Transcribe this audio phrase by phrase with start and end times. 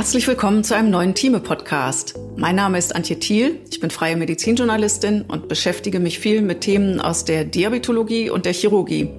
[0.00, 2.18] Herzlich willkommen zu einem neuen Thieme-Podcast.
[2.34, 7.02] Mein Name ist Antje Thiel, ich bin freie Medizinjournalistin und beschäftige mich viel mit Themen
[7.02, 9.10] aus der Diabetologie und der Chirurgie.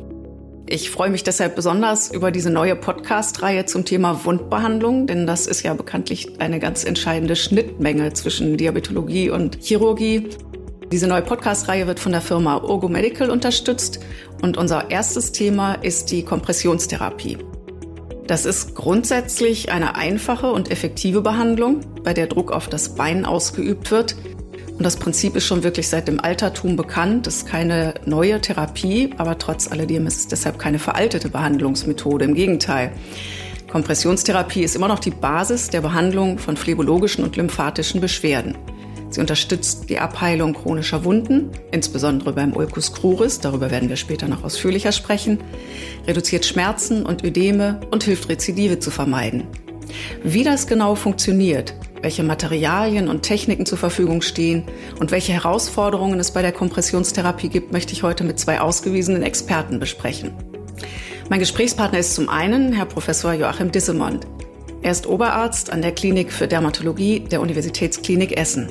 [0.66, 5.62] Ich freue mich deshalb besonders über diese neue Podcast-Reihe zum Thema Wundbehandlung, denn das ist
[5.62, 10.30] ja bekanntlich eine ganz entscheidende Schnittmenge zwischen Diabetologie und Chirurgie.
[10.92, 14.00] Diese neue Podcast-Reihe wird von der Firma Urgo Medical unterstützt
[14.42, 17.38] und unser erstes Thema ist die Kompressionstherapie.
[18.32, 23.92] Das ist grundsätzlich eine einfache und effektive Behandlung, bei der Druck auf das Bein ausgeübt
[23.92, 24.16] wird.
[24.78, 27.28] Und das Prinzip ist schon wirklich seit dem Altertum bekannt.
[27.28, 32.24] Ist keine neue Therapie, aber trotz alledem ist es deshalb keine veraltete Behandlungsmethode.
[32.24, 32.94] Im Gegenteil.
[33.70, 38.58] Kompressionstherapie ist immer noch die Basis der Behandlung von phlebologischen und lymphatischen Beschwerden.
[39.12, 44.46] Sie unterstützt die Abheilung chronischer Wunden, insbesondere beim Ulcus cruris, darüber werden wir später noch
[44.46, 45.40] ausführlicher sprechen,
[46.08, 49.48] reduziert Schmerzen und Ödeme und hilft Rezidive zu vermeiden.
[50.24, 54.64] Wie das genau funktioniert, welche Materialien und Techniken zur Verfügung stehen
[55.00, 59.80] und welche Herausforderungen es bei der Kompressionstherapie gibt, möchte ich heute mit zwei ausgewiesenen Experten
[59.80, 60.32] besprechen.
[61.30, 64.26] Mein Gesprächspartner ist zum einen Herr Professor Joachim Dissemond.
[64.82, 68.70] Er ist Oberarzt an der Klinik für Dermatologie der Universitätsklinik Essen.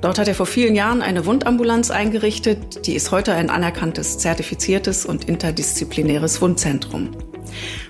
[0.00, 2.86] Dort hat er vor vielen Jahren eine Wundambulanz eingerichtet.
[2.86, 7.10] Die ist heute ein anerkanntes, zertifiziertes und interdisziplinäres Wundzentrum.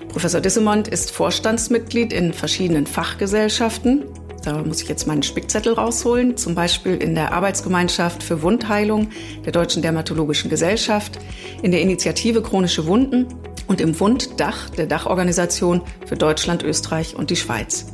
[0.08, 4.04] Professor Dissemont ist Vorstandsmitglied in verschiedenen Fachgesellschaften.
[4.44, 9.10] Da muss ich jetzt meinen Spickzettel rausholen, zum Beispiel in der Arbeitsgemeinschaft für Wundheilung
[9.44, 11.18] der Deutschen Dermatologischen Gesellschaft,
[11.62, 13.26] in der Initiative Chronische Wunden
[13.66, 17.86] und im Wunddach der Dachorganisation für Deutschland, Österreich und die Schweiz.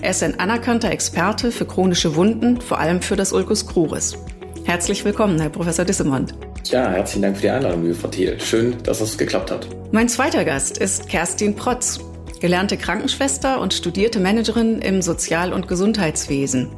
[0.00, 4.16] Er ist ein anerkannter Experte für chronische Wunden, vor allem für das Ulcus cruris.
[4.64, 6.34] Herzlich willkommen, Herr Professor Dissemont.
[6.64, 8.40] Ja, herzlichen Dank für die Einladung, liebe Frau Thiel.
[8.40, 9.68] Schön, dass es geklappt hat.
[9.92, 12.00] Mein zweiter Gast ist Kerstin Protz,
[12.40, 16.70] gelernte Krankenschwester und studierte Managerin im Sozial- und Gesundheitswesen.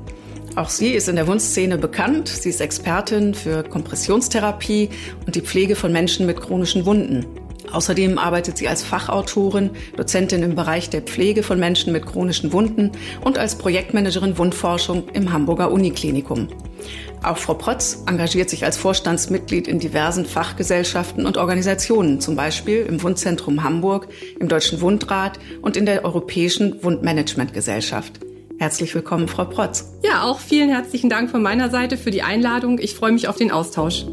[0.57, 2.29] Auch sie ist in der Wundszene bekannt.
[2.29, 4.89] Sie ist Expertin für Kompressionstherapie
[5.27, 7.27] und die Pflege von Menschen mit chronischen Wunden.
[7.77, 12.93] Außerdem arbeitet sie als Fachautorin, Dozentin im Bereich der Pflege von Menschen mit chronischen Wunden
[13.21, 16.49] und als Projektmanagerin Wundforschung im Hamburger Uniklinikum.
[17.23, 23.03] Auch Frau Protz engagiert sich als Vorstandsmitglied in diversen Fachgesellschaften und Organisationen, zum Beispiel im
[23.03, 24.09] Wundzentrum Hamburg,
[24.41, 28.21] im Deutschen Wundrat und in der Europäischen Wundmanagementgesellschaft.
[28.59, 29.93] Herzlich willkommen, Frau Protz.
[30.03, 32.79] Ja, auch vielen herzlichen Dank von meiner Seite für die Einladung.
[32.79, 34.07] Ich freue mich auf den Austausch.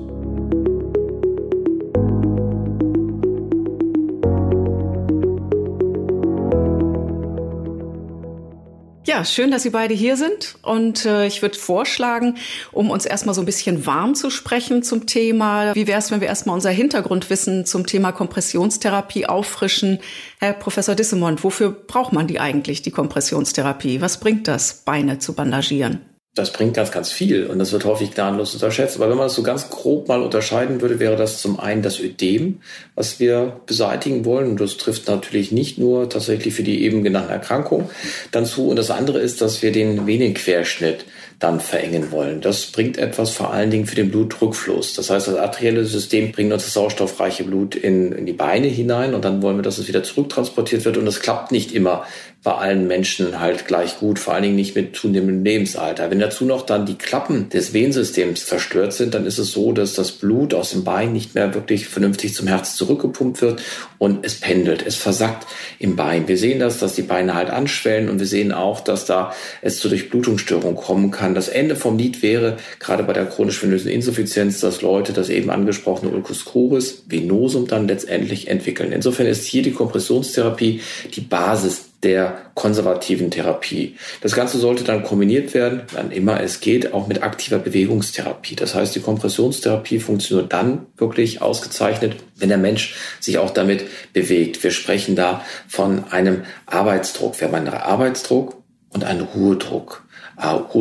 [9.06, 10.56] Ja, schön, dass Sie beide hier sind.
[10.62, 12.38] Und äh, ich würde vorschlagen,
[12.72, 16.22] um uns erstmal so ein bisschen warm zu sprechen zum Thema, wie wäre es, wenn
[16.22, 20.00] wir erstmal unser Hintergrundwissen zum Thema Kompressionstherapie auffrischen?
[20.40, 24.00] Herr Professor Dissemont, wofür braucht man die eigentlich, die Kompressionstherapie?
[24.00, 26.13] Was bringt das, Beine zu bandagieren?
[26.36, 28.96] Das bringt ganz, ganz viel und das wird häufig gnadenlos unterschätzt.
[28.96, 32.00] Aber wenn man das so ganz grob mal unterscheiden würde, wäre das zum einen das
[32.00, 32.60] Ödem,
[32.96, 34.50] was wir beseitigen wollen.
[34.50, 37.88] Und das trifft natürlich nicht nur tatsächlich für die eben genannten Erkrankungen
[38.32, 38.68] dann zu.
[38.68, 41.06] Und das andere ist, dass wir den Venenquerschnitt
[41.38, 42.42] dann verengen wollen.
[42.42, 44.94] Das bringt etwas vor allen Dingen für den Blutrückfluss.
[44.94, 49.14] Das heißt, das arterielle System bringt uns das sauerstoffreiche Blut in, in die Beine hinein
[49.14, 50.98] und dann wollen wir, dass es wieder zurücktransportiert wird.
[50.98, 52.06] Und das klappt nicht immer
[52.44, 56.12] bei allen Menschen halt gleich gut, vor allen Dingen nicht mit zunehmendem Lebensalter.
[56.12, 59.94] Wenn dazu noch dann die Klappen des Venensystems zerstört sind, dann ist es so, dass
[59.94, 63.62] das Blut aus dem Bein nicht mehr wirklich vernünftig zum Herz zurückgepumpt wird
[63.98, 65.48] und es pendelt, es versackt
[65.80, 66.28] im Bein.
[66.28, 69.80] Wir sehen das, dass die Beine halt anschwellen und wir sehen auch, dass da es
[69.80, 71.36] zu Durchblutungsstörungen kommen kann.
[71.36, 75.50] Das Ende vom Lied wäre, gerade bei der chronisch venösen Insuffizienz, dass Leute das eben
[75.50, 78.92] angesprochene Ulcus cruris venosum dann letztendlich entwickeln.
[78.92, 80.82] Insofern ist hier die Kompressionstherapie
[81.16, 83.96] die Basis der konservativen Therapie.
[84.22, 88.56] Das Ganze sollte dann kombiniert werden, wann immer es geht, auch mit aktiver Bewegungstherapie.
[88.56, 94.64] Das heißt, die Kompressionstherapie funktioniert dann wirklich ausgezeichnet, wenn der Mensch sich auch damit bewegt.
[94.64, 97.40] Wir sprechen da von einem Arbeitsdruck.
[97.40, 98.58] Wir haben einen Arbeitsdruck
[98.90, 100.03] und einen Ruhedruck.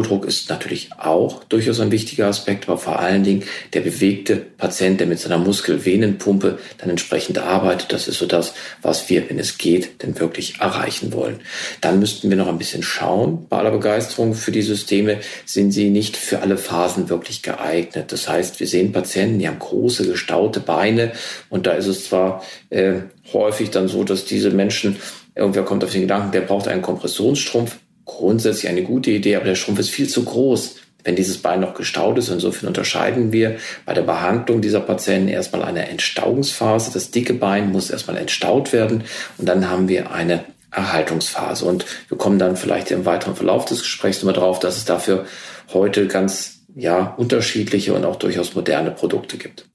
[0.03, 5.01] Blutdruck ist natürlich auch durchaus ein wichtiger Aspekt, aber vor allen Dingen der bewegte Patient,
[5.01, 7.93] der mit seiner Muskelvenenpumpe dann entsprechend arbeitet.
[7.93, 11.41] Das ist so das, was wir, wenn es geht, denn wirklich erreichen wollen.
[11.81, 13.47] Dann müssten wir noch ein bisschen schauen.
[13.49, 18.13] Bei aller Begeisterung für die Systeme sind sie nicht für alle Phasen wirklich geeignet.
[18.13, 21.13] Das heißt, wir sehen Patienten, die haben große gestaute Beine
[21.49, 22.95] und da ist es zwar äh,
[23.33, 24.97] häufig dann so, dass diese Menschen
[25.35, 29.55] Irgendwer kommt auf den Gedanken, der braucht einen Kompressionsstrumpf grundsätzlich eine gute Idee, aber der
[29.55, 32.29] Strumpf ist viel zu groß, wenn dieses Bein noch gestaut ist.
[32.29, 36.93] Insofern unterscheiden wir bei der Behandlung dieser Patienten erstmal eine Entstauungsphase.
[36.93, 39.05] Das dicke Bein muss erstmal entstaut werden
[39.39, 41.65] und dann haben wir eine Erhaltungsphase.
[41.65, 45.27] Und wir kommen dann vielleicht im weiteren Verlauf des Gesprächs nochmal drauf, dass es dafür
[45.73, 49.67] heute ganz ja, unterschiedliche und auch durchaus moderne Produkte gibt.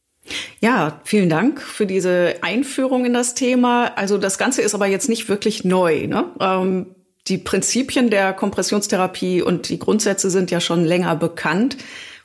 [0.60, 3.94] Ja, vielen Dank für diese Einführung in das Thema.
[3.96, 6.08] Also das Ganze ist aber jetzt nicht wirklich neu.
[6.08, 6.26] Ne?
[6.42, 6.96] Ähm,
[7.28, 11.78] die Prinzipien der Kompressionstherapie und die Grundsätze sind ja schon länger bekannt.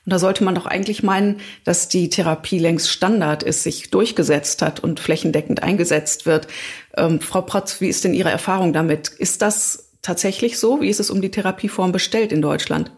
[0.04, 4.60] Und da sollte man doch eigentlich meinen, dass die Therapie längst Standard ist, sich durchgesetzt
[4.60, 6.48] hat und flächendeckend eingesetzt wird.
[6.96, 9.08] Ähm, Frau Protz, wie ist denn Ihre Erfahrung damit?
[9.08, 10.80] Ist das tatsächlich so?
[10.80, 12.90] Wie ist es um die Therapieform bestellt in Deutschland?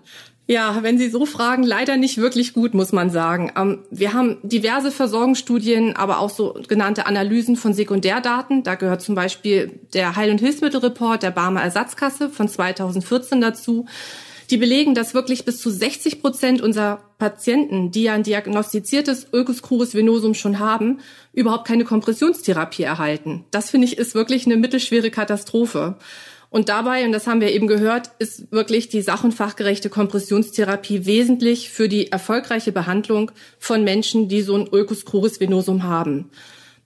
[0.47, 3.51] Ja, wenn Sie so fragen, leider nicht wirklich gut, muss man sagen.
[3.57, 8.63] Ähm, wir haben diverse Versorgungsstudien, aber auch so genannte Analysen von Sekundärdaten.
[8.63, 13.87] Da gehört zum Beispiel der Heil- und Hilfsmittelreport der Barmer Ersatzkasse von 2014 dazu.
[14.51, 19.29] Die belegen, dass wirklich bis zu 60 Prozent unserer Patienten, die ja ein diagnostiziertes
[19.63, 21.01] crurus venosum schon haben,
[21.33, 23.45] überhaupt keine Kompressionstherapie erhalten.
[23.51, 25.97] Das finde ich ist wirklich eine mittelschwere Katastrophe.
[26.55, 31.05] Und dabei, und das haben wir eben gehört, ist wirklich die sach- und fachgerechte Kompressionstherapie
[31.05, 36.31] wesentlich für die erfolgreiche Behandlung von Menschen, die so ein Ulcus crurus venosum haben.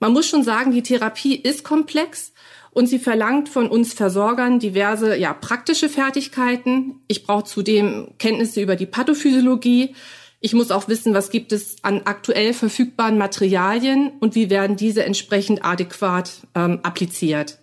[0.01, 2.33] Man muss schon sagen, die Therapie ist komplex
[2.71, 7.03] und sie verlangt von uns Versorgern diverse ja, praktische Fertigkeiten.
[7.07, 9.95] Ich brauche zudem Kenntnisse über die Pathophysiologie.
[10.41, 15.05] Ich muss auch wissen, was gibt es an aktuell verfügbaren Materialien und wie werden diese
[15.05, 17.59] entsprechend adäquat ähm, appliziert.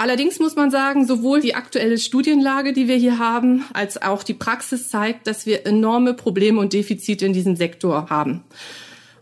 [0.00, 4.34] Allerdings muss man sagen, sowohl die aktuelle Studienlage, die wir hier haben, als auch die
[4.34, 8.44] Praxis zeigt, dass wir enorme Probleme und Defizite in diesem Sektor haben.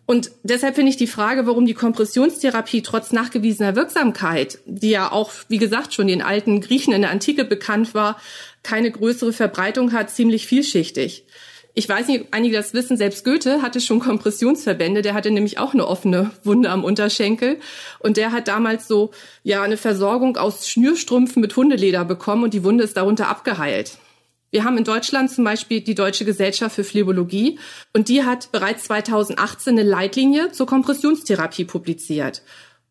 [0.05, 5.32] Und deshalb finde ich die Frage, warum die Kompressionstherapie trotz nachgewiesener Wirksamkeit, die ja auch,
[5.49, 8.20] wie gesagt, schon den alten Griechen in der Antike bekannt war,
[8.62, 11.25] keine größere Verbreitung hat, ziemlich vielschichtig.
[11.78, 15.75] Ich weiß nicht, einige das wissen, selbst Goethe hatte schon Kompressionsverbände, der hatte nämlich auch
[15.75, 17.61] eine offene Wunde am Unterschenkel
[17.99, 19.11] und der hat damals so
[19.43, 23.99] ja eine Versorgung aus Schnürstrümpfen mit Hundeleder bekommen und die Wunde ist darunter abgeheilt.
[24.50, 27.58] Wir haben in Deutschland zum Beispiel die Deutsche Gesellschaft für Phlebologie
[27.93, 32.40] und die hat bereits 2018 eine Leitlinie zur Kompressionstherapie publiziert.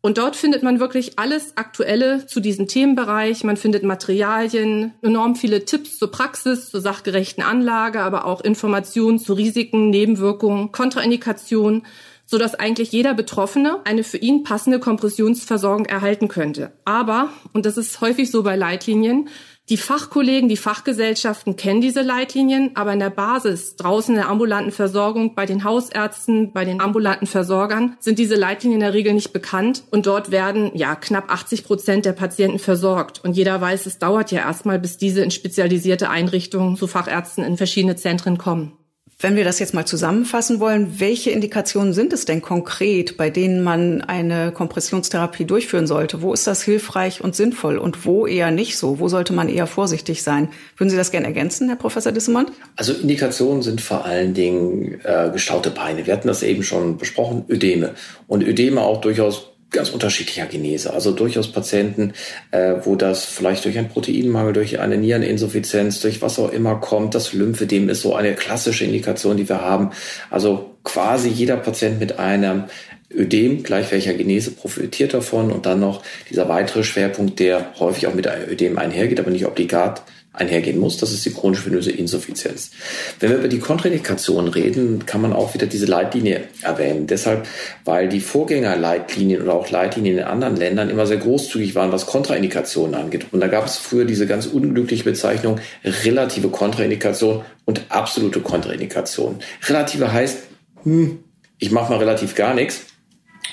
[0.00, 3.42] Und dort findet man wirklich alles Aktuelle zu diesem Themenbereich.
[3.42, 9.32] Man findet Materialien, enorm viele Tipps zur Praxis, zur sachgerechten Anlage, aber auch Informationen zu
[9.32, 11.82] Risiken, Nebenwirkungen, Kontraindikationen,
[12.24, 16.72] sodass eigentlich jeder Betroffene eine für ihn passende Kompressionsversorgung erhalten könnte.
[16.84, 19.28] Aber, und das ist häufig so bei Leitlinien,
[19.68, 24.70] die Fachkollegen, die Fachgesellschaften kennen diese Leitlinien, aber in der Basis, draußen in der ambulanten
[24.70, 29.32] Versorgung, bei den Hausärzten, bei den ambulanten Versorgern, sind diese Leitlinien in der Regel nicht
[29.32, 33.24] bekannt und dort werden ja knapp 80 Prozent der Patienten versorgt.
[33.24, 37.56] Und jeder weiß, es dauert ja erstmal, bis diese in spezialisierte Einrichtungen zu Fachärzten in
[37.56, 38.72] verschiedene Zentren kommen.
[39.18, 43.62] Wenn wir das jetzt mal zusammenfassen wollen, welche Indikationen sind es denn konkret, bei denen
[43.62, 46.20] man eine Kompressionstherapie durchführen sollte?
[46.20, 48.98] Wo ist das hilfreich und sinnvoll und wo eher nicht so?
[48.98, 50.50] Wo sollte man eher vorsichtig sein?
[50.76, 52.52] Würden Sie das gerne ergänzen, Herr Professor Dissemont?
[52.76, 56.04] Also Indikationen sind vor allen Dingen äh, gestaute Beine.
[56.04, 57.94] Wir hatten das eben schon besprochen, Ödeme.
[58.26, 60.92] Und Ödeme auch durchaus ganz unterschiedlicher Genese.
[60.92, 62.12] Also durchaus Patienten,
[62.50, 67.14] äh, wo das vielleicht durch einen Proteinmangel, durch eine Niereninsuffizienz, durch was auch immer kommt.
[67.14, 69.90] Das Lymphedem ist so eine klassische Indikation, die wir haben.
[70.30, 72.64] Also quasi jeder Patient mit einem
[73.14, 75.50] Ödem, gleich welcher Genese, profitiert davon.
[75.50, 80.02] Und dann noch dieser weitere Schwerpunkt, der häufig auch mit Ödem einhergeht, aber nicht obligat
[80.36, 80.98] einhergehen muss.
[80.98, 82.70] Das ist die chronisch venöse Insuffizienz.
[83.18, 87.06] Wenn wir über die Kontraindikationen reden, kann man auch wieder diese Leitlinie erwähnen.
[87.06, 87.46] Deshalb,
[87.84, 92.94] weil die Vorgängerleitlinien oder auch Leitlinien in anderen Ländern immer sehr großzügig waren, was Kontraindikationen
[92.94, 93.26] angeht.
[93.32, 99.38] Und da gab es früher diese ganz unglückliche Bezeichnung relative Kontraindikation und absolute Kontraindikation.
[99.66, 100.38] Relative heißt,
[100.82, 101.20] hm,
[101.58, 102.82] ich mache mal relativ gar nichts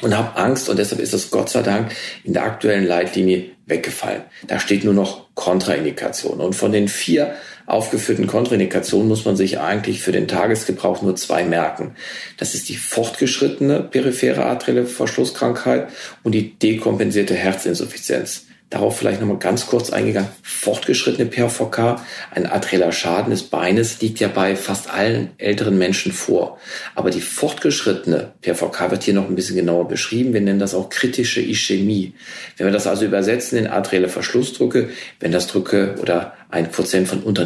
[0.02, 4.24] und habe Angst und deshalb ist das Gott sei Dank in der aktuellen Leitlinie weggefallen.
[4.48, 6.40] Da steht nur noch Kontraindikation.
[6.42, 7.36] Und von den vier
[7.66, 11.96] aufgeführten Kontraindikationen muss man sich eigentlich für den Tagesgebrauch nur zwei merken.
[12.38, 15.88] Das ist die fortgeschrittene periphere arterielle Verschlusskrankheit
[16.24, 18.48] und die dekompensierte Herzinsuffizienz.
[18.74, 20.30] Darauf vielleicht nochmal ganz kurz eingegangen.
[20.42, 22.02] Fortgeschrittene PVK,
[22.32, 26.58] ein arterieller Schaden des Beines, liegt ja bei fast allen älteren Menschen vor.
[26.96, 30.34] Aber die fortgeschrittene PVK wird hier noch ein bisschen genauer beschrieben.
[30.34, 32.16] Wir nennen das auch kritische Ischämie.
[32.58, 34.90] Wenn wir das also übersetzen in arterielle Verschlussdrücke,
[35.20, 37.46] wenn das Drücke oder ein Prozent von unter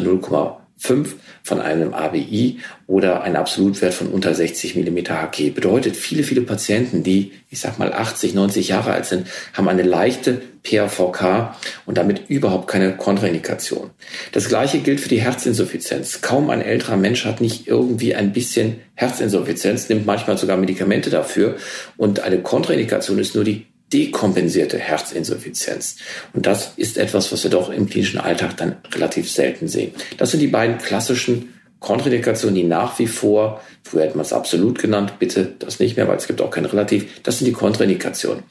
[0.80, 5.50] 0,5 von einem ABI oder ein Absolutwert von unter 60 mm Hg.
[5.50, 9.82] Bedeutet, viele, viele Patienten, die, ich sag mal, 80, 90 Jahre alt sind, haben eine
[9.82, 11.54] leichte PAVK
[11.86, 13.90] und damit überhaupt keine Kontraindikation.
[14.32, 16.20] Das gleiche gilt für die Herzinsuffizienz.
[16.20, 21.56] Kaum ein älterer Mensch hat nicht irgendwie ein bisschen Herzinsuffizienz, nimmt manchmal sogar Medikamente dafür
[21.96, 25.96] und eine Kontraindikation ist nur die dekompensierte Herzinsuffizienz.
[26.32, 29.92] Und das ist etwas, was wir doch im klinischen Alltag dann relativ selten sehen.
[30.18, 34.80] Das sind die beiden klassischen Kontraindikationen, die nach wie vor, früher hätten wir es absolut
[34.80, 38.42] genannt, bitte das nicht mehr, weil es gibt auch kein Relativ, das sind die Kontraindikationen.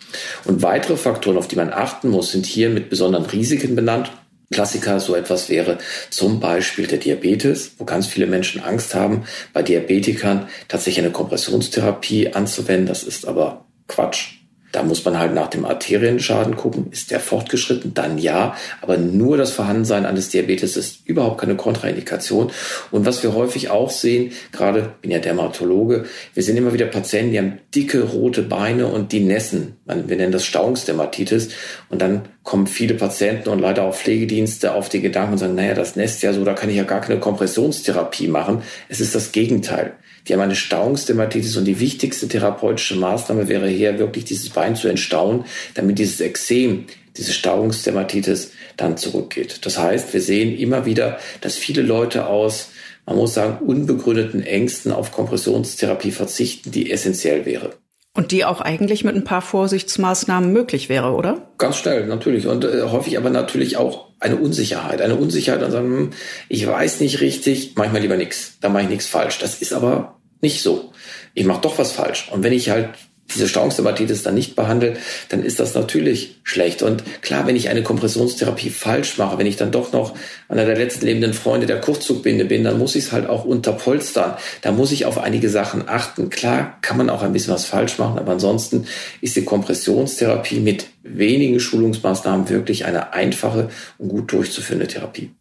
[0.45, 4.11] Und weitere Faktoren, auf die man achten muss, sind hier mit besonderen Risiken benannt.
[4.49, 5.77] Klassiker so etwas wäre
[6.09, 12.29] zum Beispiel der Diabetes, wo ganz viele Menschen Angst haben, bei Diabetikern tatsächlich eine Kompressionstherapie
[12.29, 12.87] anzuwenden.
[12.87, 14.36] Das ist aber Quatsch.
[14.77, 16.91] Da muss man halt nach dem Arterienschaden gucken.
[16.91, 17.95] Ist der fortgeschritten?
[17.95, 18.55] Dann ja.
[18.79, 22.51] Aber nur das Vorhandensein eines Diabetes ist überhaupt keine Kontraindikation.
[22.91, 26.05] Und was wir häufig auch sehen, gerade bin ja Dermatologe,
[26.35, 29.77] wir sehen immer wieder Patienten, die haben dicke rote Beine und die nässen.
[29.85, 31.49] Wir nennen das Stauungsdermatitis.
[31.89, 35.73] Und dann kommen viele Patienten und leider auch Pflegedienste auf die Gedanken und sagen, naja,
[35.73, 38.61] das nässt ja so, da kann ich ja gar keine Kompressionstherapie machen.
[38.89, 39.93] Es ist das Gegenteil.
[40.27, 44.87] Die haben eine Stauungsdermatitis und die wichtigste therapeutische Maßnahme wäre hier wirklich dieses Bein zu
[44.87, 49.65] entstauen, damit dieses Exem, diese Stauungsdermatitis dann zurückgeht.
[49.65, 52.69] Das heißt, wir sehen immer wieder, dass viele Leute aus,
[53.05, 57.71] man muss sagen, unbegründeten Ängsten auf Kompressionstherapie verzichten, die essentiell wäre.
[58.13, 61.51] Und die auch eigentlich mit ein paar Vorsichtsmaßnahmen möglich wäre, oder?
[61.59, 62.47] Ganz schnell, natürlich.
[62.47, 65.01] Und äh, häufig aber natürlich auch eine Unsicherheit.
[65.01, 66.09] Eine Unsicherheit und sagen, hm,
[66.49, 68.57] ich weiß nicht richtig, manchmal lieber nichts.
[68.59, 69.37] Da mache ich nichts falsch.
[69.37, 70.91] Das ist aber nicht so.
[71.33, 72.29] Ich mache doch was falsch.
[72.31, 72.89] Und wenn ich halt
[73.33, 74.95] diese Stauungsdermatitis dann nicht behandle,
[75.29, 76.81] dann ist das natürlich schlecht.
[76.81, 80.13] Und klar, wenn ich eine Kompressionstherapie falsch mache, wenn ich dann doch noch
[80.47, 84.35] einer der letzten lebenden Freunde der Kurzzugbinde bin, dann muss ich es halt auch unterpolstern.
[84.61, 86.29] Da muss ich auf einige Sachen achten.
[86.29, 88.87] Klar kann man auch ein bisschen was falsch machen, aber ansonsten
[89.19, 95.31] ist die Kompressionstherapie mit wenigen Schulungsmaßnahmen wirklich eine einfache und gut durchzuführende Therapie.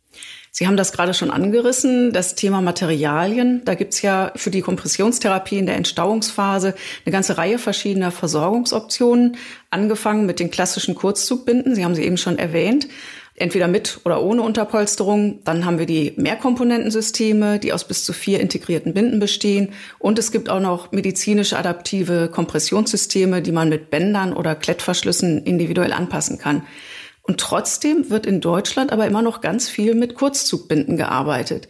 [0.58, 3.60] Sie haben das gerade schon angerissen, das Thema Materialien.
[3.66, 9.36] Da gibt's ja für die Kompressionstherapie in der Entstauungsphase eine ganze Reihe verschiedener Versorgungsoptionen,
[9.68, 11.75] angefangen mit den klassischen Kurzzugbinden.
[11.75, 12.88] Sie haben sie eben schon erwähnt.
[13.34, 15.40] Entweder mit oder ohne Unterpolsterung.
[15.44, 19.75] Dann haben wir die Mehrkomponentensysteme, die aus bis zu vier integrierten Binden bestehen.
[19.98, 25.92] Und es gibt auch noch medizinisch adaptive Kompressionssysteme, die man mit Bändern oder Klettverschlüssen individuell
[25.92, 26.62] anpassen kann.
[27.26, 31.68] Und trotzdem wird in Deutschland aber immer noch ganz viel mit Kurzzugbinden gearbeitet.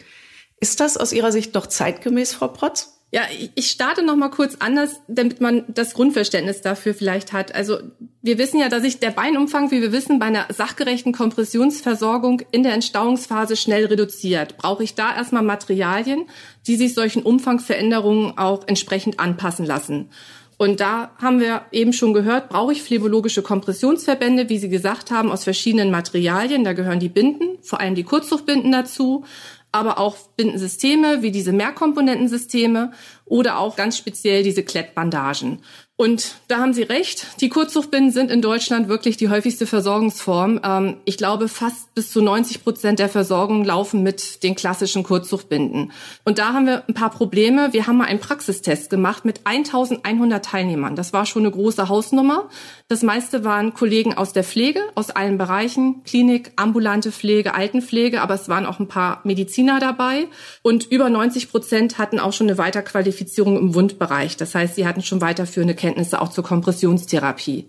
[0.61, 2.97] Ist das aus Ihrer Sicht noch zeitgemäß, Frau Protz?
[3.13, 3.23] Ja,
[3.55, 7.55] ich starte noch mal kurz anders, damit man das Grundverständnis dafür vielleicht hat.
[7.55, 7.79] Also
[8.21, 12.65] wir wissen ja, dass sich der Beinumfang, wie wir wissen, bei einer sachgerechten Kompressionsversorgung in
[12.65, 14.57] der Entstauungsphase schnell reduziert.
[14.57, 16.27] Brauche ich da erstmal Materialien,
[16.67, 20.11] die sich solchen Umfangveränderungen auch entsprechend anpassen lassen.
[20.59, 25.31] Und da haben wir eben schon gehört, brauche ich phlebologische Kompressionsverbände, wie Sie gesagt haben,
[25.31, 26.65] aus verschiedenen Materialien.
[26.65, 29.25] Da gehören die Binden, vor allem die Kurzzuchtbinden dazu,
[29.71, 32.93] aber auch Bindensysteme wie diese Mehrkomponentensysteme
[33.27, 35.61] oder auch ganz speziell diese Klettbandagen.
[35.99, 40.61] Und da haben Sie recht, die Kurzzuchtbinden sind in Deutschland wirklich die häufigste Versorgungsform.
[40.63, 45.93] Ähm, ich glaube, fast bis zu 90 Prozent der Versorgung laufen mit den klassischen Kurzzuchtbinden.
[46.25, 47.73] Und da haben wir ein paar Probleme.
[47.73, 50.97] Wir haben mal einen Praxistest gemacht mit 1100 Teilnehmern.
[50.97, 52.51] Das war schon eine große Hausnummer.
[52.89, 58.35] Das meiste waren Kollegen aus der Pflege, aus allen Bereichen, Klinik, ambulante Pflege, Altenpflege, aber
[58.35, 60.27] es waren auch ein paar Mediziner dabei.
[60.61, 64.37] Und über 90 Prozent hatten auch schon eine Weiterqualifizierung im Wundbereich.
[64.37, 67.67] Das heißt, sie hatten schon weiterführende Kenntnisse auch zur Kompressionstherapie.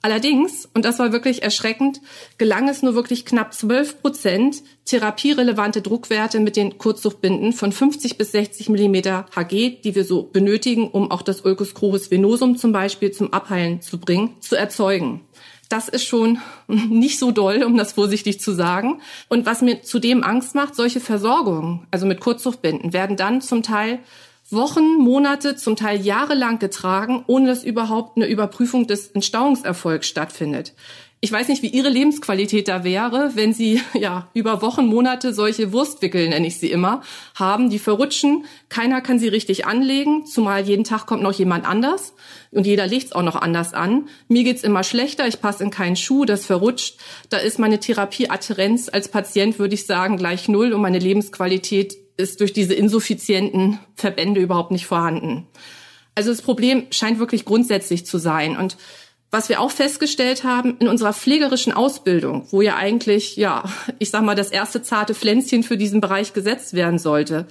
[0.00, 2.00] Allerdings, und das war wirklich erschreckend,
[2.38, 8.32] gelang es nur wirklich knapp 12 Prozent, therapierelevante Druckwerte mit den Kurzzuchtbinden von 50 bis
[8.32, 13.10] 60 Millimeter Hg, die wir so benötigen, um auch das Ulcus crurus venosum zum Beispiel
[13.10, 15.20] zum Abheilen zu bringen, zu erzeugen.
[15.68, 19.02] Das ist schon nicht so doll, um das vorsichtig zu sagen.
[19.28, 23.98] Und was mir zudem Angst macht, solche Versorgungen, also mit Kurzzuchtbinden, werden dann zum Teil
[24.52, 30.74] Wochen, Monate, zum Teil jahrelang getragen, ohne dass überhaupt eine Überprüfung des Entstauungserfolgs stattfindet.
[31.22, 35.70] Ich weiß nicht, wie Ihre Lebensqualität da wäre, wenn Sie ja über Wochen, Monate solche
[35.72, 37.02] Wurstwickel, nenne ich sie immer,
[37.34, 38.46] haben, die verrutschen.
[38.70, 42.14] Keiner kann sie richtig anlegen, zumal jeden Tag kommt noch jemand anders
[42.50, 44.08] und jeder legt's auch noch anders an.
[44.28, 46.96] Mir geht's immer schlechter, ich passe in keinen Schuh, das verrutscht.
[47.28, 52.40] Da ist meine Therapieadherenz als Patient, würde ich sagen, gleich null und meine Lebensqualität ist
[52.40, 55.46] durch diese insuffizienten Verbände überhaupt nicht vorhanden.
[56.14, 58.56] Also das Problem scheint wirklich grundsätzlich zu sein.
[58.56, 58.76] Und
[59.30, 63.64] was wir auch festgestellt haben in unserer pflegerischen Ausbildung, wo ja eigentlich, ja,
[63.98, 67.46] ich sag mal, das erste zarte Pflänzchen für diesen Bereich gesetzt werden sollte,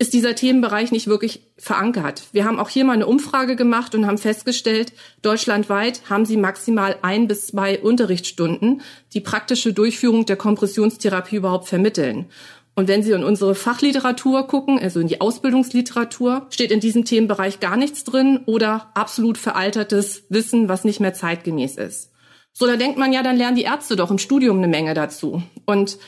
[0.00, 2.22] ist dieser Themenbereich nicht wirklich verankert.
[2.30, 6.96] Wir haben auch hier mal eine Umfrage gemacht und haben festgestellt, deutschlandweit haben sie maximal
[7.02, 12.26] ein bis zwei Unterrichtsstunden, die praktische Durchführung der Kompressionstherapie überhaupt vermitteln.
[12.78, 17.58] Und wenn Sie in unsere Fachliteratur gucken, also in die Ausbildungsliteratur, steht in diesem Themenbereich
[17.58, 22.12] gar nichts drin oder absolut veraltertes Wissen, was nicht mehr zeitgemäß ist.
[22.52, 25.42] So, da denkt man ja, dann lernen die Ärzte doch im Studium eine Menge dazu.
[25.64, 25.98] Und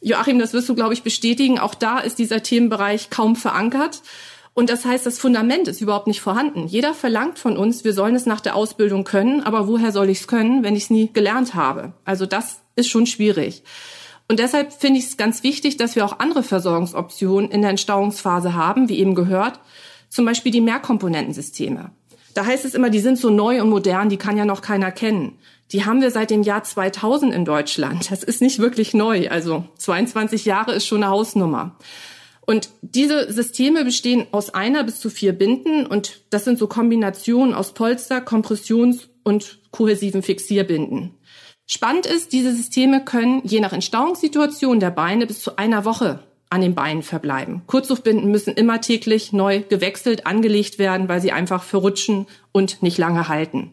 [0.00, 4.00] Joachim, das wirst du, glaube ich, bestätigen, auch da ist dieser Themenbereich kaum verankert.
[4.54, 6.68] Und das heißt, das Fundament ist überhaupt nicht vorhanden.
[6.68, 10.20] Jeder verlangt von uns, wir sollen es nach der Ausbildung können, aber woher soll ich
[10.20, 11.92] es können, wenn ich es nie gelernt habe?
[12.04, 13.64] Also das ist schon schwierig.
[14.30, 18.54] Und deshalb finde ich es ganz wichtig, dass wir auch andere Versorgungsoptionen in der Entstauungsphase
[18.54, 19.58] haben, wie eben gehört,
[20.08, 21.90] zum Beispiel die Mehrkomponentensysteme.
[22.34, 24.92] Da heißt es immer, die sind so neu und modern, die kann ja noch keiner
[24.92, 25.36] kennen.
[25.72, 28.08] Die haben wir seit dem Jahr 2000 in Deutschland.
[28.08, 29.28] Das ist nicht wirklich neu.
[29.28, 31.76] Also 22 Jahre ist schon eine Hausnummer.
[32.46, 37.52] Und diese Systeme bestehen aus einer bis zu vier Binden und das sind so Kombinationen
[37.52, 41.16] aus Polster, Kompressions- und kohäsiven Fixierbinden.
[41.72, 46.62] Spannend ist, diese Systeme können je nach Entstauungssituation der Beine bis zu einer Woche an
[46.62, 47.62] den Beinen verbleiben.
[47.68, 53.28] Kurzsuchtbinden müssen immer täglich neu gewechselt, angelegt werden, weil sie einfach verrutschen und nicht lange
[53.28, 53.72] halten.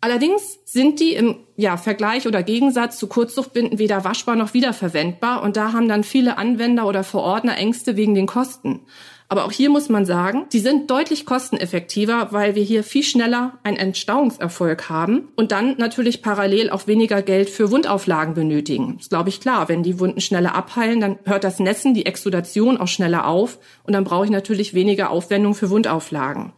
[0.00, 5.58] Allerdings sind die im ja, Vergleich oder Gegensatz zu Kurzsuchtbinden weder waschbar noch wiederverwendbar und
[5.58, 8.80] da haben dann viele Anwender oder Verordner Ängste wegen den Kosten.
[9.28, 13.58] Aber auch hier muss man sagen, die sind deutlich kosteneffektiver, weil wir hier viel schneller
[13.64, 18.94] einen Entstauungserfolg haben und dann natürlich parallel auch weniger Geld für Wundauflagen benötigen.
[18.94, 19.68] Das ist, glaube ich, klar.
[19.68, 23.94] Wenn die Wunden schneller abheilen, dann hört das Nässen, die Exudation auch schneller auf und
[23.94, 26.52] dann brauche ich natürlich weniger Aufwendung für Wundauflagen.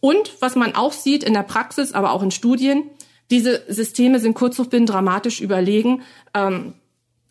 [0.00, 2.84] Und was man auch sieht in der Praxis, aber auch in Studien,
[3.30, 6.02] diese Systeme sind Kurzsuchtbinden dramatisch überlegen.
[6.34, 6.74] Ähm,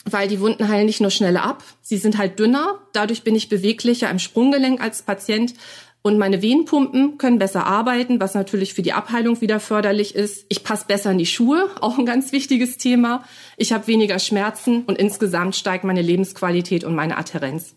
[0.05, 3.49] weil die Wunden heilen nicht nur schneller ab, sie sind halt dünner, dadurch bin ich
[3.49, 5.53] beweglicher im Sprunggelenk als Patient
[6.01, 10.45] und meine Venenpumpen können besser arbeiten, was natürlich für die Abheilung wieder förderlich ist.
[10.49, 13.23] Ich passe besser in die Schuhe, auch ein ganz wichtiges Thema.
[13.57, 17.76] Ich habe weniger Schmerzen und insgesamt steigt meine Lebensqualität und meine Adherenz.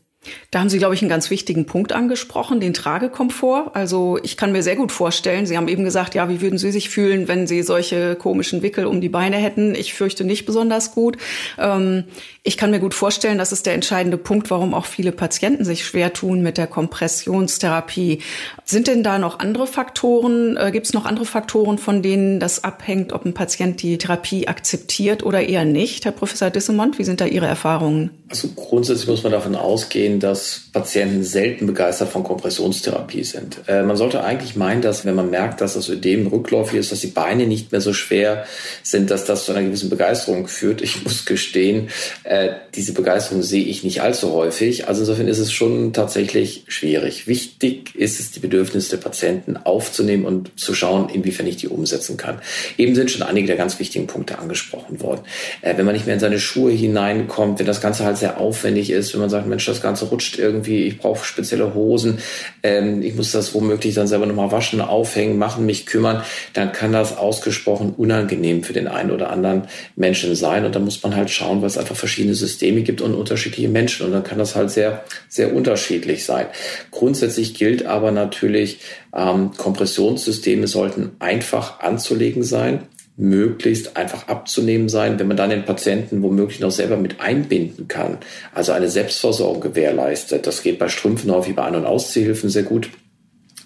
[0.51, 3.71] Da haben Sie, glaube ich, einen ganz wichtigen Punkt angesprochen, den Tragekomfort.
[3.73, 6.71] Also ich kann mir sehr gut vorstellen, Sie haben eben gesagt, ja, wie würden Sie
[6.73, 9.75] sich fühlen, wenn Sie solche komischen Wickel um die Beine hätten?
[9.75, 11.17] Ich fürchte nicht besonders gut.
[11.59, 12.05] Ähm,
[12.43, 15.85] ich kann mir gut vorstellen, das ist der entscheidende Punkt, warum auch viele Patienten sich
[15.85, 18.21] schwer tun mit der Kompressionstherapie.
[18.65, 20.57] Sind denn da noch andere Faktoren?
[20.57, 24.49] Äh, Gibt es noch andere Faktoren, von denen das abhängt, ob ein Patient die Therapie
[24.49, 26.05] akzeptiert oder eher nicht?
[26.05, 28.11] Herr Professor Dissemont, wie sind da Ihre Erfahrungen?
[28.29, 33.59] Also grundsätzlich muss man davon ausgehen, dass Patienten selten begeistert von Kompressionstherapie sind.
[33.69, 37.01] Äh, man sollte eigentlich meinen, dass wenn man merkt, dass das Ödem rückläufig ist, dass
[37.01, 38.47] die Beine nicht mehr so schwer
[38.83, 40.83] sind, dass das zu einer gewissen Begeisterung führt.
[40.83, 41.91] Ich muss gestehen,
[42.25, 44.89] äh, diese Begeisterung sehe ich nicht allzu häufig.
[44.89, 47.27] Also insofern ist es schon tatsächlich schwierig.
[47.27, 52.17] Wichtig ist es, die Bedürfnisse der Patienten aufzunehmen und zu schauen, inwiefern ich die umsetzen
[52.17, 52.41] kann.
[52.79, 55.21] Eben sind schon einige der ganz wichtigen Punkte angesprochen worden.
[55.61, 58.91] Äh, wenn man nicht mehr in seine Schuhe hineinkommt, wenn das Ganze halt sehr aufwendig
[58.91, 62.19] ist, wenn man sagt, Mensch, das Ganze Ganze rutscht irgendwie, ich brauche spezielle Hosen,
[62.63, 66.23] ähm, ich muss das womöglich dann selber nochmal waschen, aufhängen, machen, mich kümmern,
[66.55, 70.65] dann kann das ausgesprochen unangenehm für den einen oder anderen Menschen sein.
[70.65, 74.07] Und da muss man halt schauen, weil es einfach verschiedene Systeme gibt und unterschiedliche Menschen.
[74.07, 76.47] Und dann kann das halt sehr, sehr unterschiedlich sein.
[76.91, 78.79] Grundsätzlich gilt aber natürlich,
[79.15, 86.23] ähm, Kompressionssysteme sollten einfach anzulegen sein möglichst einfach abzunehmen sein, wenn man dann den Patienten
[86.23, 88.19] womöglich noch selber mit einbinden kann,
[88.55, 90.47] also eine Selbstversorgung gewährleistet.
[90.47, 92.91] Das geht bei Strümpfen häufig bei An- und Ausziehhilfen sehr gut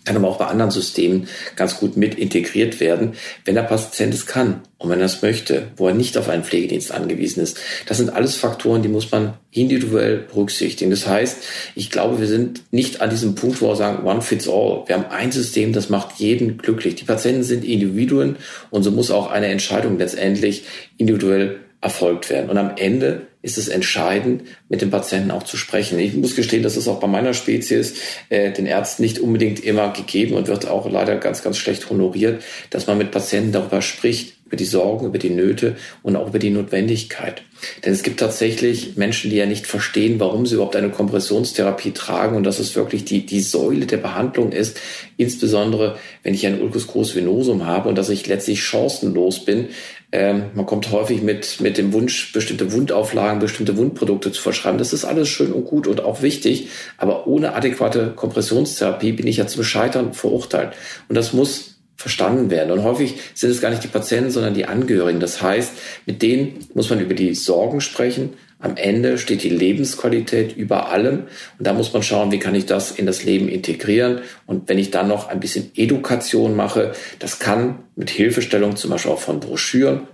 [0.05, 3.15] kann aber auch bei anderen Systemen ganz gut mit integriert werden,
[3.45, 6.45] wenn der Patient es kann und wenn er es möchte, wo er nicht auf einen
[6.45, 7.59] Pflegedienst angewiesen ist.
[7.87, 10.91] Das sind alles Faktoren, die muss man individuell berücksichtigen.
[10.91, 11.39] Das heißt,
[11.75, 14.85] ich glaube, wir sind nicht an diesem Punkt, wo wir sagen, one fits all.
[14.87, 16.97] Wir haben ein System, das macht jeden glücklich.
[16.97, 18.37] Die Patienten sind Individuen
[18.71, 20.65] und so muss auch eine Entscheidung letztendlich
[20.99, 22.49] individuell erfolgt werden.
[22.49, 25.99] Und am Ende ist es entscheidend, mit dem Patienten auch zu sprechen.
[25.99, 27.97] Ich muss gestehen, das ist auch bei meiner Spezies
[28.31, 32.43] äh, den Ärzten nicht unbedingt immer gegeben und wird auch leider ganz, ganz schlecht honoriert,
[32.71, 36.39] dass man mit Patienten darüber spricht, über die Sorgen, über die Nöte und auch über
[36.39, 37.43] die Notwendigkeit.
[37.85, 42.37] Denn es gibt tatsächlich Menschen, die ja nicht verstehen, warum sie überhaupt eine Kompressionstherapie tragen
[42.37, 44.81] und dass es wirklich die, die Säule der Behandlung ist,
[45.17, 49.69] insbesondere wenn ich ein Ulcus Groß Venosum habe und dass ich letztlich chancenlos bin,
[50.15, 54.79] ähm, man kommt häufig mit, mit dem Wunsch, bestimmte Wundauflagen, bestimmte Wundprodukte zu verschreiben.
[54.79, 56.69] Das ist alles schön und gut und auch wichtig.
[56.99, 60.75] Aber ohne adäquate Kompressionstherapie bin ich ja zum Scheitern verurteilt.
[61.09, 62.71] Und das muss verstanden werden.
[62.71, 65.19] Und häufig sind es gar nicht die Patienten, sondern die Angehörigen.
[65.19, 65.73] Das heißt,
[66.07, 68.35] mit denen muss man über die Sorgen sprechen.
[68.65, 71.25] Am Ende steht die Lebensqualität über allem.
[71.59, 74.23] Und da muss man schauen, wie kann ich das in das Leben integrieren.
[74.47, 79.13] Und wenn ich dann noch ein bisschen Education mache, das kann mit Hilfestellung zum Beispiel
[79.13, 80.09] auch von Broschüren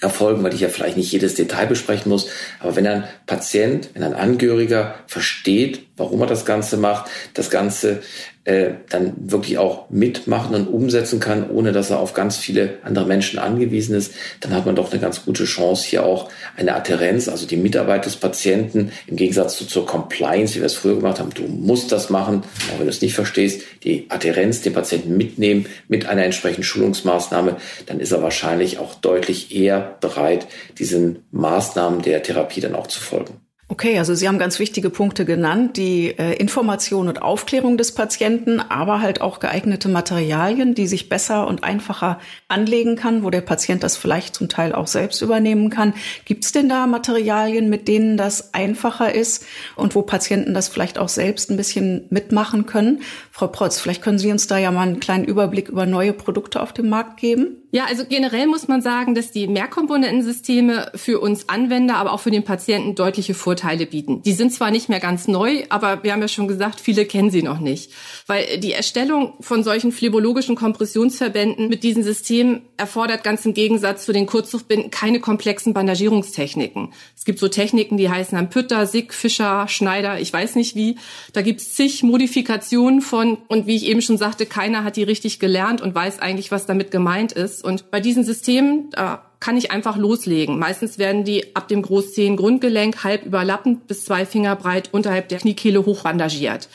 [0.00, 2.28] erfolgen, weil ich ja vielleicht nicht jedes Detail besprechen muss.
[2.58, 8.02] Aber wenn ein Patient, wenn ein Angehöriger versteht, warum er das Ganze macht, das Ganze
[8.46, 13.04] äh, dann wirklich auch mitmachen und umsetzen kann, ohne dass er auf ganz viele andere
[13.04, 17.28] Menschen angewiesen ist, dann hat man doch eine ganz gute Chance, hier auch eine Adherenz,
[17.28, 21.18] also die Mitarbeit des Patienten im Gegensatz zu, zur Compliance, wie wir es früher gemacht
[21.18, 21.30] haben.
[21.34, 25.66] Du musst das machen, auch wenn du es nicht verstehst, die Adherenz, den Patienten mitnehmen
[25.88, 27.56] mit einer entsprechenden Schulungsmaßnahme,
[27.86, 30.46] dann ist er wahrscheinlich auch deutlich eher bereit,
[30.78, 33.45] diesen Maßnahmen der Therapie dann auch zu folgen.
[33.68, 38.60] Okay, also Sie haben ganz wichtige Punkte genannt, die äh, Information und Aufklärung des Patienten,
[38.60, 43.82] aber halt auch geeignete Materialien, die sich besser und einfacher anlegen kann, wo der Patient
[43.82, 45.94] das vielleicht zum Teil auch selbst übernehmen kann.
[46.24, 50.96] Gibt es denn da Materialien, mit denen das einfacher ist und wo Patienten das vielleicht
[50.96, 53.00] auch selbst ein bisschen mitmachen können?
[53.32, 56.62] Frau Protz, vielleicht können Sie uns da ja mal einen kleinen Überblick über neue Produkte
[56.62, 57.56] auf dem Markt geben.
[57.72, 62.30] Ja, also generell muss man sagen, dass die Mehrkomponentensysteme für uns Anwender, aber auch für
[62.30, 63.55] den Patienten deutliche Vorteile
[63.86, 64.22] bieten.
[64.22, 67.30] Die sind zwar nicht mehr ganz neu, aber wir haben ja schon gesagt, viele kennen
[67.30, 67.90] sie noch nicht.
[68.26, 74.12] Weil die Erstellung von solchen phlebologischen Kompressionsverbänden mit diesen Systemen erfordert ganz im Gegensatz zu
[74.12, 76.92] den Kurzzuchtbinden keine komplexen Bandagierungstechniken.
[77.16, 80.96] Es gibt so Techniken, die heißen dann Pütter, Sick, Fischer, Schneider, ich weiß nicht wie.
[81.32, 85.38] Da gibt's zig Modifikationen von und wie ich eben schon sagte, keiner hat die richtig
[85.38, 87.64] gelernt und weiß eigentlich, was damit gemeint ist.
[87.64, 90.58] Und bei diesen Systemen, da kann ich einfach loslegen.
[90.58, 95.38] Meistens werden die ab dem Großzehen Grundgelenk halb überlappend bis zwei Finger breit unterhalb der
[95.38, 96.68] Kniekehle hochbandagiert.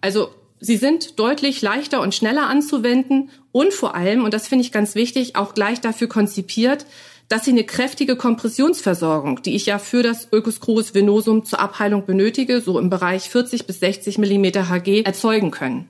[0.00, 4.72] Also sie sind deutlich leichter und schneller anzuwenden und vor allem, und das finde ich
[4.72, 6.86] ganz wichtig, auch gleich dafür konzipiert,
[7.28, 10.60] dass sie eine kräftige Kompressionsversorgung, die ich ja für das Ulcus
[10.94, 15.88] venosum zur Abheilung benötige, so im Bereich 40 bis 60 Millimeter Hg, erzeugen können.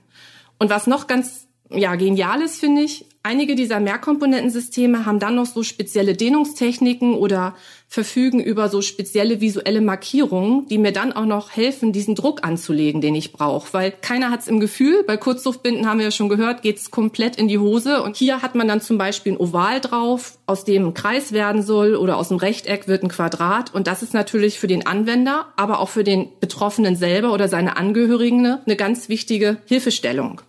[0.59, 5.45] Und was noch ganz ja, genial ist, finde ich, Einige dieser Mehrkomponentensysteme haben dann noch
[5.45, 7.55] so spezielle Dehnungstechniken oder
[7.87, 12.99] verfügen über so spezielle visuelle Markierungen, die mir dann auch noch helfen, diesen Druck anzulegen,
[12.99, 13.71] den ich brauche.
[13.73, 16.89] Weil keiner hat es im Gefühl, bei Kurzluftbinden haben wir ja schon gehört, geht es
[16.89, 18.01] komplett in die Hose.
[18.01, 21.61] Und hier hat man dann zum Beispiel ein Oval drauf, aus dem ein Kreis werden
[21.61, 23.71] soll oder aus dem Rechteck wird ein Quadrat.
[23.71, 27.77] Und das ist natürlich für den Anwender, aber auch für den Betroffenen selber oder seine
[27.77, 30.41] Angehörigen eine ganz wichtige Hilfestellung.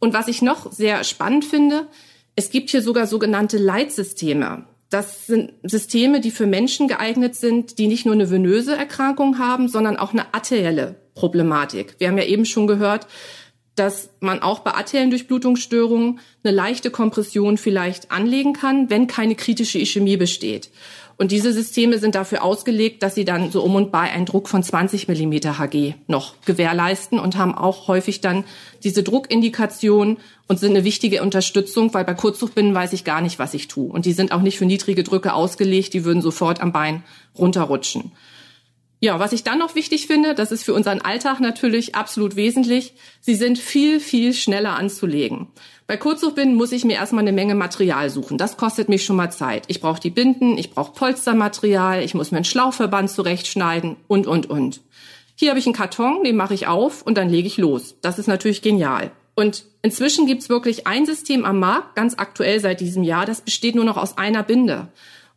[0.00, 1.86] Und was ich noch sehr spannend finde,
[2.34, 4.64] es gibt hier sogar sogenannte Leitsysteme.
[4.88, 9.68] Das sind Systeme, die für Menschen geeignet sind, die nicht nur eine venöse Erkrankung haben,
[9.68, 11.94] sondern auch eine arterielle Problematik.
[11.98, 13.06] Wir haben ja eben schon gehört,
[13.76, 19.78] dass man auch bei arteriellen Durchblutungsstörungen eine leichte Kompression vielleicht anlegen kann, wenn keine kritische
[19.78, 20.70] Ischämie besteht.
[21.20, 24.48] Und diese Systeme sind dafür ausgelegt, dass sie dann so um und bei einen Druck
[24.48, 28.44] von 20 Millimeter Hg noch gewährleisten und haben auch häufig dann
[28.84, 30.16] diese Druckindikation
[30.48, 33.92] und sind eine wichtige Unterstützung, weil bei Kurzzuchtbinden weiß ich gar nicht, was ich tue.
[33.92, 37.04] Und die sind auch nicht für niedrige Drücke ausgelegt, die würden sofort am Bein
[37.38, 38.12] runterrutschen.
[39.02, 42.92] Ja, was ich dann noch wichtig finde, das ist für unseren Alltag natürlich absolut wesentlich,
[43.22, 45.48] sie sind viel, viel schneller anzulegen.
[45.86, 48.36] Bei Kurzsuchbinden muss ich mir erstmal eine Menge Material suchen.
[48.36, 49.64] Das kostet mich schon mal Zeit.
[49.68, 54.50] Ich brauche die Binden, ich brauche Polstermaterial, ich muss mir einen Schlauchverband zurechtschneiden und, und,
[54.50, 54.82] und.
[55.34, 57.96] Hier habe ich einen Karton, den mache ich auf und dann lege ich los.
[58.02, 59.12] Das ist natürlich genial.
[59.34, 63.74] Und inzwischen gibt's wirklich ein System am Markt, ganz aktuell seit diesem Jahr, das besteht
[63.74, 64.88] nur noch aus einer Binde.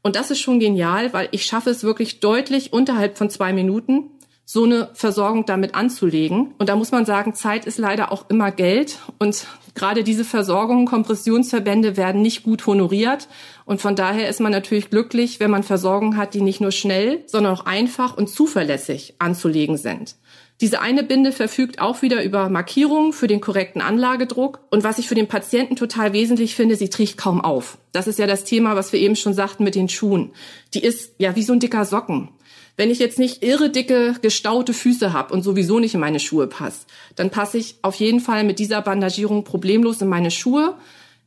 [0.04, 4.12] Und das ist schon genial, weil ich schaffe es wirklich deutlich unterhalb von zwei Minuten,
[4.46, 6.54] so eine Versorgung damit anzulegen.
[6.58, 9.00] Und da muss man sagen, Zeit ist leider auch immer Geld.
[9.18, 13.30] Und gerade diese Versorgung, Kompressionsverbände werden nicht gut honoriert.
[13.64, 17.24] Und von daher ist man natürlich glücklich, wenn man Versorgung hat, die nicht nur schnell,
[17.26, 20.16] sondern auch einfach und zuverlässig anzulegen sind.
[20.62, 24.62] Diese eine Binde verfügt auch wieder über Markierungen für den korrekten Anlagedruck.
[24.70, 27.78] Und was ich für den Patienten total wesentlich finde, sie trägt kaum auf.
[27.92, 30.32] Das ist ja das Thema, was wir eben schon sagten mit den Schuhen.
[30.74, 32.30] Die ist ja wie so ein dicker Socken.
[32.76, 36.48] Wenn ich jetzt nicht irre dicke, gestaute Füße habe und sowieso nicht in meine Schuhe
[36.48, 40.76] passe, dann passe ich auf jeden Fall mit dieser Bandagierung problemlos in meine Schuhe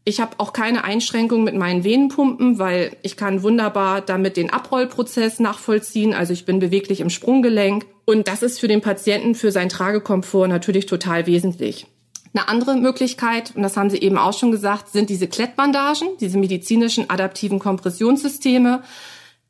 [0.08, 5.40] ich habe auch keine Einschränkung mit meinen Venenpumpen, weil ich kann wunderbar damit den Abrollprozess
[5.40, 6.14] nachvollziehen.
[6.14, 7.86] Also ich bin beweglich im Sprunggelenk.
[8.04, 11.86] Und das ist für den Patienten, für seinen Tragekomfort natürlich total wesentlich.
[12.32, 16.38] Eine andere Möglichkeit, und das haben Sie eben auch schon gesagt, sind diese Klettbandagen, diese
[16.38, 18.84] medizinischen adaptiven Kompressionssysteme,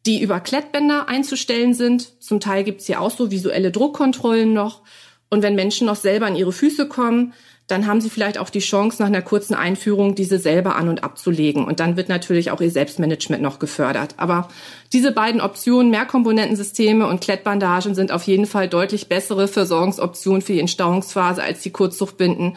[0.06, 2.22] die über Klettbänder einzustellen sind.
[2.22, 4.80] Zum Teil gibt es hier auch so visuelle Druckkontrollen noch.
[5.28, 7.34] Und wenn Menschen noch selber an ihre Füße kommen,
[7.66, 11.02] dann haben sie vielleicht auch die Chance, nach einer kurzen Einführung diese selber an und
[11.02, 11.64] abzulegen.
[11.64, 14.14] Und dann wird natürlich auch ihr Selbstmanagement noch gefördert.
[14.18, 14.48] Aber
[14.92, 20.60] diese beiden Optionen, Mehrkomponentensysteme und Klettbandagen, sind auf jeden Fall deutlich bessere Versorgungsoptionen für die
[20.60, 22.56] Entstauungsphase als die Kurzzuchtbinden,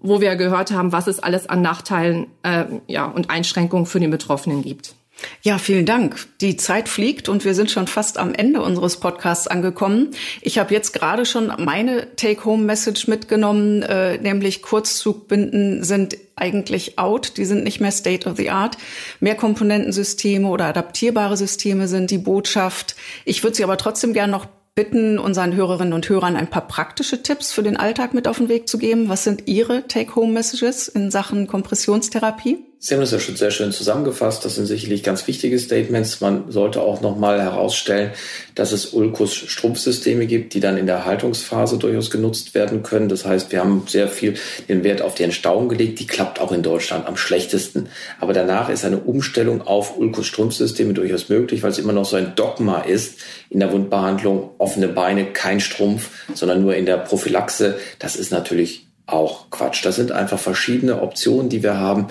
[0.00, 4.10] wo wir gehört haben, was es alles an Nachteilen äh, ja, und Einschränkungen für den
[4.10, 4.94] Betroffenen gibt.
[5.42, 6.26] Ja, vielen Dank.
[6.40, 10.10] Die Zeit fliegt und wir sind schon fast am Ende unseres Podcasts angekommen.
[10.42, 17.44] Ich habe jetzt gerade schon meine Take-Home-Message mitgenommen, äh, nämlich Kurzzugbinden sind eigentlich out, die
[17.44, 18.76] sind nicht mehr State of the Art.
[19.20, 22.94] Mehrkomponentensysteme oder adaptierbare Systeme sind die Botschaft.
[23.24, 27.24] Ich würde Sie aber trotzdem gerne noch bitten, unseren Hörerinnen und Hörern ein paar praktische
[27.24, 29.08] Tipps für den Alltag mit auf den Weg zu geben.
[29.08, 32.67] Was sind Ihre Take-Home-Messages in Sachen Kompressionstherapie?
[32.80, 34.44] Sie haben das ja schon sehr schön zusammengefasst.
[34.44, 36.20] Das sind sicherlich ganz wichtige Statements.
[36.20, 38.12] Man sollte auch nochmal herausstellen,
[38.54, 43.08] dass es Ulkus-Strumpfsysteme gibt, die dann in der Haltungsphase durchaus genutzt werden können.
[43.08, 44.34] Das heißt, wir haben sehr viel
[44.68, 45.98] den Wert auf die Entstauung gelegt.
[45.98, 47.88] Die klappt auch in Deutschland am schlechtesten.
[48.20, 52.36] Aber danach ist eine Umstellung auf Ulkus-Strumpfsysteme durchaus möglich, weil es immer noch so ein
[52.36, 53.18] Dogma ist
[53.50, 54.50] in der Wundbehandlung.
[54.58, 57.80] Offene Beine, kein Strumpf, sondern nur in der Prophylaxe.
[57.98, 59.84] Das ist natürlich auch Quatsch.
[59.84, 62.08] Das sind einfach verschiedene Optionen, die wir haben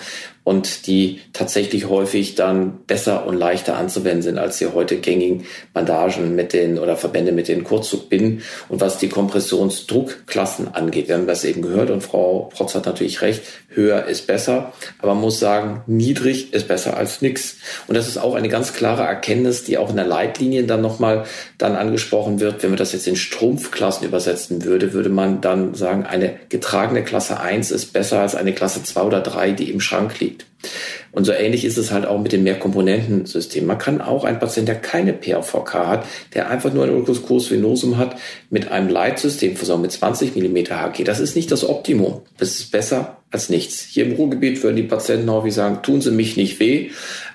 [0.48, 6.38] und die tatsächlich häufig dann besser und leichter anzuwenden sind als die heute gängigen Bandagen
[6.38, 8.44] mit den oder Verbände mit den Kurzzugbinden.
[8.70, 13.22] Und was die Kompressionsdruckklassen angeht, wir haben das eben gehört und Frau Protz hat natürlich
[13.22, 17.58] recht, höher ist besser, aber man muss sagen, niedrig ist besser als nichts.
[17.88, 21.26] Und das ist auch eine ganz klare Erkenntnis, die auch in der Leitlinie dann nochmal
[21.58, 22.64] dann angesprochen wird.
[22.64, 27.42] Wenn man das jetzt in Strumpfklassen übersetzen würde, würde man dann sagen, eine getragene Klasse
[27.42, 30.37] 1 ist besser als eine Klasse 2 oder 3, die im Schrank liegt.
[31.12, 33.66] Und so ähnlich ist es halt auch mit dem Mehrkomponentensystem.
[33.66, 37.50] Man kann auch ein Patient, der keine PAVK hat, der einfach nur ein Ulcus curs
[37.50, 38.18] venosum hat,
[38.50, 41.04] mit einem Leitsystem versorgen mit 20 mm HG.
[41.04, 42.22] Das ist nicht das Optimum.
[42.38, 43.82] Das ist besser als nichts.
[43.82, 46.92] Hier im Ruhrgebiet würden die Patienten häufig sagen, tun Sie mich nicht weh.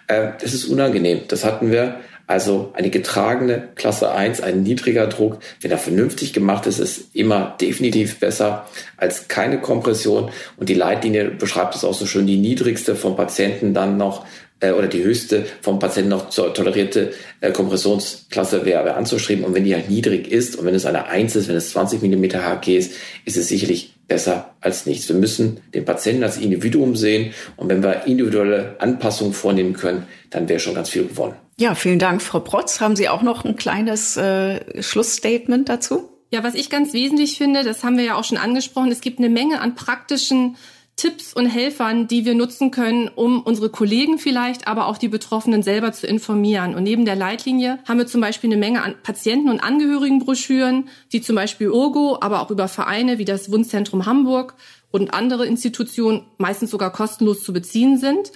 [0.06, 1.22] Äh, das ist unangenehm.
[1.28, 2.00] Das hatten wir
[2.32, 7.58] also eine getragene Klasse 1, ein niedriger Druck, wenn er vernünftig gemacht ist, ist immer
[7.60, 8.66] definitiv besser
[8.96, 10.30] als keine Kompression.
[10.56, 14.24] Und die Leitlinie beschreibt es auch so schön, die niedrigste vom Patienten dann noch
[14.60, 19.44] äh, oder die höchste vom Patienten noch tolerierte äh, Kompressionsklasse wäre anzuschreiben.
[19.44, 22.00] Und wenn die halt niedrig ist und wenn es eine 1 ist, wenn es 20
[22.00, 22.94] mm HG ist,
[23.26, 25.06] ist es sicherlich besser als nichts.
[25.06, 30.48] Wir müssen den Patienten als Individuum sehen und wenn wir individuelle Anpassungen vornehmen können, dann
[30.48, 31.34] wäre schon ganz viel gewonnen.
[31.58, 32.80] Ja, vielen Dank, Frau Protz.
[32.80, 36.08] Haben Sie auch noch ein kleines äh, Schlussstatement dazu?
[36.30, 39.18] Ja, was ich ganz wesentlich finde, das haben wir ja auch schon angesprochen, es gibt
[39.18, 40.56] eine Menge an praktischen
[40.96, 45.62] Tipps und Helfern, die wir nutzen können, um unsere Kollegen vielleicht, aber auch die Betroffenen
[45.62, 46.74] selber zu informieren.
[46.74, 51.22] Und neben der Leitlinie haben wir zum Beispiel eine Menge an Patienten- und Angehörigenbroschüren, die
[51.22, 54.54] zum Beispiel Urgo, aber auch über Vereine wie das Wundzentrum Hamburg
[54.90, 58.30] und andere Institutionen meistens sogar kostenlos zu beziehen sind.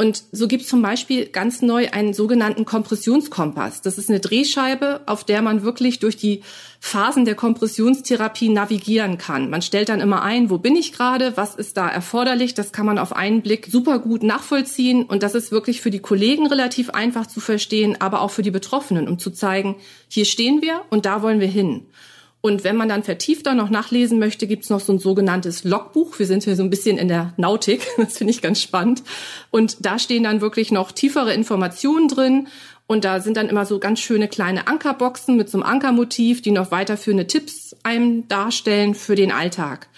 [0.00, 3.82] Und so gibt es zum Beispiel ganz neu einen sogenannten Kompressionskompass.
[3.82, 6.42] Das ist eine Drehscheibe, auf der man wirklich durch die
[6.78, 9.50] Phasen der Kompressionstherapie navigieren kann.
[9.50, 12.54] Man stellt dann immer ein, wo bin ich gerade, was ist da erforderlich.
[12.54, 15.02] Das kann man auf einen Blick super gut nachvollziehen.
[15.02, 18.52] Und das ist wirklich für die Kollegen relativ einfach zu verstehen, aber auch für die
[18.52, 19.74] Betroffenen, um zu zeigen,
[20.06, 21.86] hier stehen wir und da wollen wir hin.
[22.40, 26.18] Und wenn man dann vertiefter noch nachlesen möchte, gibt's noch so ein sogenanntes Logbuch.
[26.18, 27.86] Wir sind hier so ein bisschen in der Nautik.
[27.96, 29.02] Das finde ich ganz spannend.
[29.50, 32.48] Und da stehen dann wirklich noch tiefere Informationen drin.
[32.86, 36.52] Und da sind dann immer so ganz schöne kleine Ankerboxen mit so einem Ankermotiv, die
[36.52, 39.88] noch weiterführende Tipps einem darstellen für den Alltag.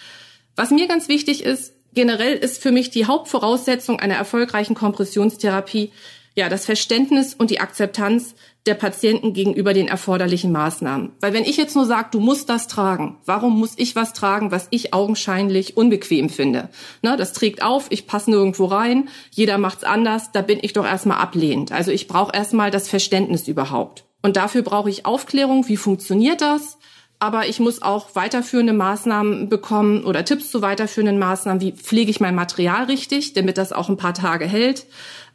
[0.55, 5.91] Was mir ganz wichtig ist, generell ist für mich die Hauptvoraussetzung einer erfolgreichen Kompressionstherapie
[6.35, 8.35] ja das Verständnis und die Akzeptanz
[8.67, 11.13] der Patienten gegenüber den erforderlichen Maßnahmen.
[11.19, 14.51] Weil wenn ich jetzt nur sage, du musst das tragen, warum muss ich was tragen,
[14.51, 16.69] was ich augenscheinlich unbequem finde?
[17.01, 20.85] Na, das trägt auf, ich passe nirgendwo rein, jeder macht's anders, da bin ich doch
[20.85, 21.71] erstmal ablehnend.
[21.71, 24.05] Also ich brauche erstmal das Verständnis überhaupt.
[24.21, 26.77] Und dafür brauche ich Aufklärung, wie funktioniert das?
[27.17, 31.61] Aber ich muss auch weiterführende Maßnahmen bekommen oder Tipps zu weiterführenden Maßnahmen.
[31.61, 34.87] Wie pflege ich mein Material richtig, damit das auch ein paar Tage hält?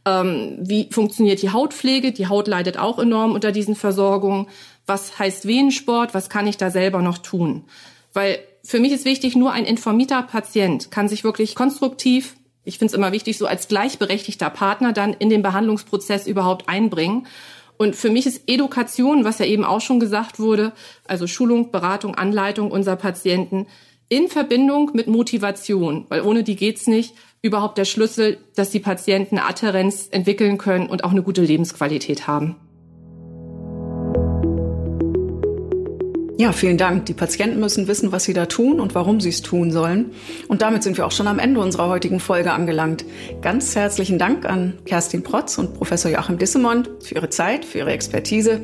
[0.06, 2.12] Ähm, wie funktioniert die Hautpflege?
[2.12, 4.46] Die Haut leidet auch enorm unter diesen Versorgungen.
[4.86, 6.14] Was heißt Venensport?
[6.14, 7.64] Was kann ich da selber noch tun?
[8.14, 12.92] Weil für mich ist wichtig, nur ein informierter Patient kann sich wirklich konstruktiv, ich finde
[12.92, 17.28] es immer wichtig, so als gleichberechtigter Partner dann in den Behandlungsprozess überhaupt einbringen.
[17.76, 20.72] Und für mich ist Education, was ja eben auch schon gesagt wurde,
[21.06, 23.66] also Schulung, Beratung, Anleitung unserer Patienten
[24.08, 27.14] in Verbindung mit Motivation, weil ohne die geht's nicht,
[27.46, 32.56] überhaupt der Schlüssel, dass die Patienten Adherenz entwickeln können und auch eine gute Lebensqualität haben.
[36.38, 37.06] Ja, vielen Dank.
[37.06, 40.10] Die Patienten müssen wissen, was sie da tun und warum sie es tun sollen.
[40.48, 43.06] Und damit sind wir auch schon am Ende unserer heutigen Folge angelangt.
[43.40, 47.92] Ganz herzlichen Dank an Kerstin Protz und Professor Joachim Dissemont für ihre Zeit, für ihre
[47.92, 48.60] Expertise.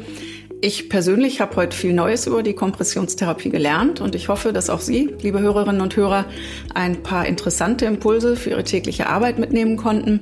[0.65, 4.79] Ich persönlich habe heute viel Neues über die Kompressionstherapie gelernt und ich hoffe, dass auch
[4.79, 6.25] Sie, liebe Hörerinnen und Hörer,
[6.73, 10.21] ein paar interessante Impulse für Ihre tägliche Arbeit mitnehmen konnten.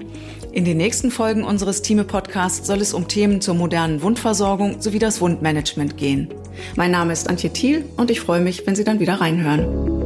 [0.50, 5.20] In den nächsten Folgen unseres Thieme-Podcasts soll es um Themen zur modernen Wundversorgung sowie das
[5.20, 6.28] Wundmanagement gehen.
[6.74, 9.99] Mein Name ist Antje Thiel und ich freue mich, wenn Sie dann wieder reinhören.